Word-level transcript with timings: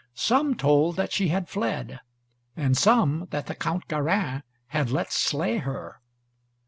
Some 0.15 0.55
told 0.55 0.95
that 0.95 1.11
she 1.11 1.27
had 1.27 1.47
fled, 1.47 1.99
and 2.57 2.75
some 2.75 3.27
that 3.29 3.45
the 3.45 3.53
Count 3.53 3.87
Garin 3.87 4.41
had 4.69 4.89
let 4.89 5.13
slay 5.13 5.57
her. 5.57 6.01